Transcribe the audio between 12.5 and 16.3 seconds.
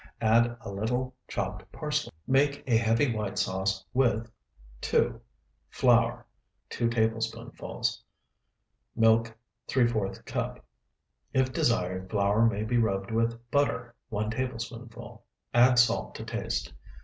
be rubbed with Butter, 1 tablespoonful. Add salt to